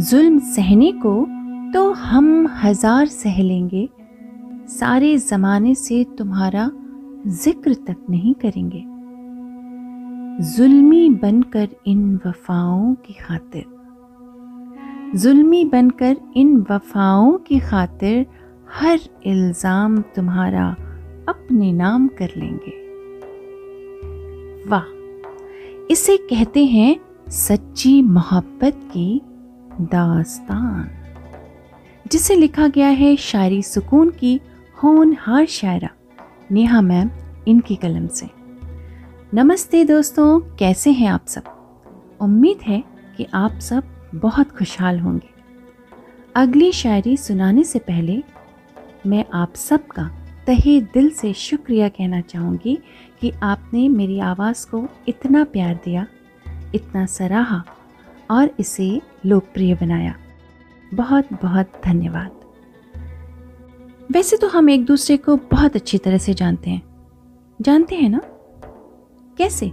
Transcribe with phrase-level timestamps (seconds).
[0.00, 1.12] जुल्म सहने को
[1.72, 2.26] तो हम
[2.62, 3.88] हज़ार सह लेंगे।
[4.70, 6.70] सारे जमाने से तुम्हारा
[7.26, 8.82] ज़िक्र तक नहीं करेंगे।
[10.46, 13.64] जुल्मी बनकर इन वफाओं की खातिर।
[15.14, 18.26] जुल्मी बनकर इन वफाओं की खातिर
[18.72, 20.68] हर इल्ज़ाम तुम्हारा
[21.28, 22.76] अपने नाम कर लेंगे।
[24.70, 24.84] वाह,
[25.90, 26.98] इसे कहते हैं
[27.30, 29.20] सच्ची मोहब्बत की
[29.80, 30.88] दास्तान,
[32.10, 34.40] जिसे लिखा गया है शायरी सुकून की
[34.82, 35.88] होनहार शायरा,
[36.50, 37.10] नेहा मैम
[37.48, 38.28] इनकी कलम से।
[39.34, 41.42] नमस्ते दोस्तों, कैसे हैं आप सब?
[42.20, 42.84] उम्मीद है
[43.16, 45.30] कि आप सब बहुत खुशहाल होंगे।
[46.36, 48.22] अगली शायरी सुनाने से पहले
[49.06, 50.10] मैं आप सबका
[50.46, 52.78] तहे दिल से शुक्रिया कहना चाहूँगी
[53.20, 56.06] कि आपने मेरी आवाज़ को इतना प्यार दिया,
[56.74, 57.64] इतना सराहा
[58.30, 60.14] और इसे लोकप्रिय बनाया।
[60.94, 62.30] बहुत बहुत धन्यवाद।
[64.12, 66.82] वैसे तो हम एक दूसरे को बहुत अच्छी तरह से जानते हैं।
[67.60, 68.20] जानते हैं ना?
[69.38, 69.72] कैसे?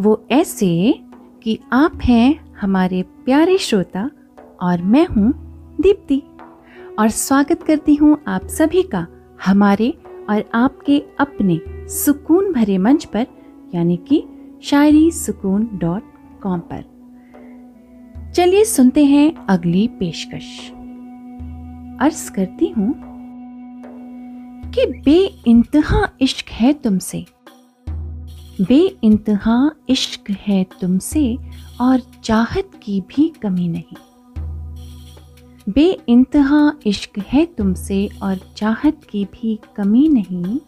[0.00, 1.00] वो ऐसे
[1.42, 4.10] कि आप हैं हमारे प्यारे श्रोता
[4.62, 5.32] और मैं हूँ
[5.80, 6.22] दीप्ति।
[6.98, 9.06] और स्वागत करती हूँ आप सभी का
[9.46, 9.98] हमारे
[10.30, 13.26] और आपके अपने सुकून भरे मंच पर,
[13.74, 14.24] यानी कि
[14.62, 16.02] शायरी सुकून डॉट
[16.42, 16.93] कॉम पर।
[18.34, 20.70] चलिए सुनते हैं अगली पेशकश।
[22.00, 22.94] अर्ज़ करती हूँ
[24.70, 27.26] कि बे इंतहा इश्क है तुमसे।
[28.60, 31.38] बे इंतहा इश्क है तुमसे
[31.80, 33.96] और चाहत की भी कमी नहीं।
[35.68, 40.58] बे इंतहा इश्क है तुमसे और चाहत की भी कमी नहीं।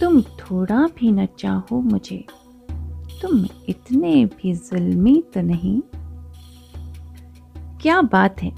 [0.00, 2.24] तुम थोड़ा भी न चाहो मुझे।
[3.22, 5.82] तुम इतने भी जुल्मी तो नहीं।
[7.84, 8.52] क्या बात है?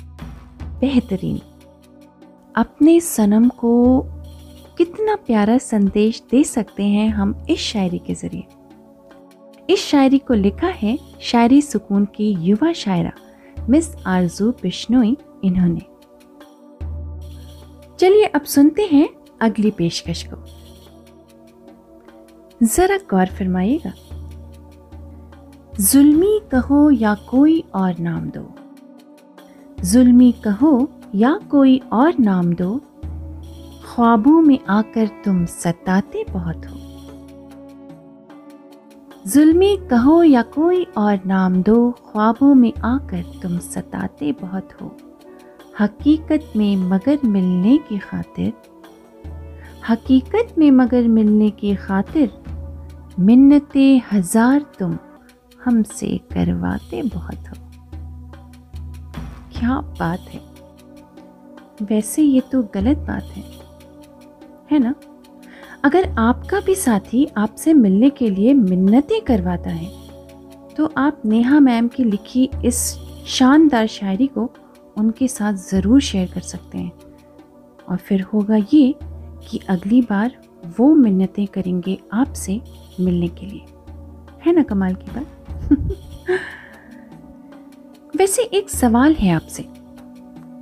[0.62, 1.40] बेहतरीन।
[2.56, 4.02] अपने सनम को
[4.78, 8.44] कितना प्यारा संदेश दे सकते हैं हम इस शायरी के ज़रिए।
[9.70, 13.12] इस शायरी को लिखा है शायरी सुकून की युवा शायरा,
[13.68, 15.80] मिस आरज़ू बिश्नोई इन्होंने।
[17.98, 19.08] चलिए अब सुनते हैं
[19.40, 20.44] अगली पेशकश को।
[22.66, 23.92] जरा गौर फरमाइएगा।
[25.80, 28.55] जुल्मी कहो या कोई और नाम दो।
[29.84, 32.80] जुल्मी कहो या कोई और नाम दो,
[33.84, 36.76] ख्वाबों में आकर तुम सताते बहुत हो।
[39.26, 44.96] जुल्मी कहो या कोई और नाम दो, ख्वाबों में आकर तुम सताते बहुत हो।
[45.80, 48.52] हकीकत में मगर मिलने की खातिर,
[49.88, 52.30] हकीकत में मगर मिलने की खातिर
[53.18, 54.98] मिन्नते हज़ार तुम
[55.64, 57.65] हमसे करवाते बहुत हो।
[59.58, 60.40] क्या बात है?
[61.82, 63.42] वैसे ये तो गलत बात है।
[64.70, 64.94] है ना?
[65.84, 69.90] अगर आपका भी साथी आपसे मिलने के लिए मिन्नतें करवाता है
[70.76, 72.78] तो आप नेहा मैम की लिखी इस
[73.28, 74.50] शानदार शायरी को
[74.96, 76.92] उनके साथ ज़रूर शेयर कर सकते हैं।
[77.88, 78.94] और फिर होगा ये
[79.48, 80.36] कि अगली बार
[80.78, 82.60] वो मिन्नतें करेंगे आपसे
[83.00, 83.64] मिलने के लिए।
[84.46, 85.26] है ना कमाल की बात?
[88.26, 89.64] वैसे एक सवाल है आपसे।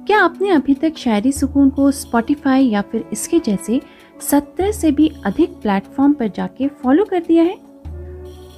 [0.07, 3.81] क्या आपने अभी तक शायरी सुकून को स्पॉटिफाई या फिर इसके जैसे
[4.21, 7.55] सत्रह से भी अधिक प्लेटफॉर्म पर जाके फॉलो कर दिया है?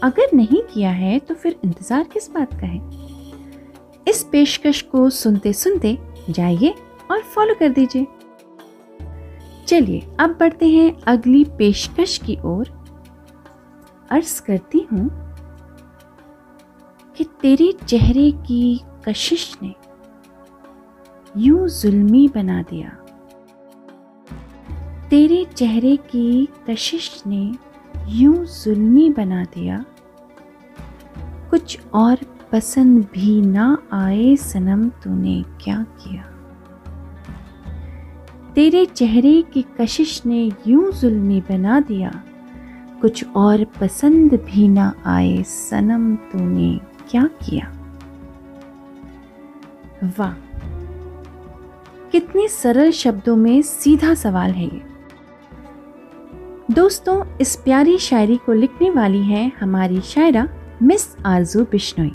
[0.02, 2.80] अगर नहीं किया है तो फिर इंतज़ार किस बात का है?
[4.08, 5.96] इस पेशकश को सुनते सुनते
[6.30, 6.74] जाइए
[7.10, 8.06] और फॉलो कर दीजिए।
[9.66, 12.74] चलिए, अब बढ़ते हैं अगली पेशकश की ओर।
[14.10, 15.08] अर्ज़ करती हूँ
[17.16, 19.74] कि तेरे चेहरे की कशिश ने
[21.36, 22.88] यूँ जुल्मी बना दिया।
[25.10, 27.54] तेरे चेहरे की कशिश ने
[28.08, 29.84] यूँ जुल्मी बना दिया।
[31.50, 32.18] कुछ और
[32.52, 36.22] पसंद भी ना आए सनम, तूने क्या किया?
[38.54, 42.22] तेरे चेहरे की कशिश ने यूँ जुल्मी बना दिया।
[43.00, 46.80] कुछ और पसंद भी ना आए सनम, तूने
[47.10, 47.75] क्या किया?
[50.04, 50.32] वाह।
[52.10, 54.82] कितने सरल शब्दों में सीधा सवाल है ये।
[56.74, 60.48] दोस्तों, इस प्यारी शायरी को लिखने वाली है हमारी शायरा
[60.82, 62.12] मिस आरज़ू बिश्नोई।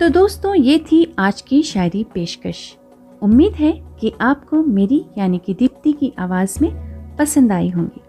[0.00, 2.76] तो दोस्तों, ये थी आज की शायरी पेशकश।
[3.22, 6.70] उम्मीद है कि आपको मेरी, यानी कि दीप्ति की आवाज़ में
[7.16, 8.00] पसंद आई होंगी।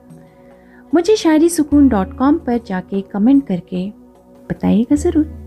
[0.93, 3.89] मुझे शायरी सुकून डॉट कॉम पर जाके कमेंट करके
[4.49, 5.42] बताइएगा ज़रूर।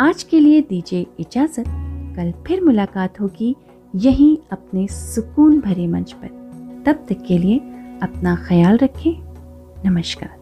[0.00, 1.64] आज के लिए दीजिए इजाज़त।
[2.16, 3.56] कल फिर मुलाकात होगी
[3.96, 6.28] यहीं अपने सुकून भरे मंच पर।
[6.86, 7.58] तब तक के लिए
[8.02, 9.12] अपना ख्याल रखें।
[9.90, 10.37] नमस्कार।